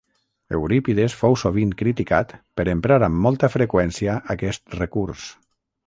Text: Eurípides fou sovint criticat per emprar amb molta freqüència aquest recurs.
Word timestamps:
Eurípides 0.59 1.15
fou 1.19 1.35
sovint 1.41 1.75
criticat 1.83 2.35
per 2.61 2.67
emprar 2.75 2.99
amb 3.09 3.23
molta 3.27 3.53
freqüència 3.57 4.19
aquest 4.37 4.79
recurs. 4.83 5.33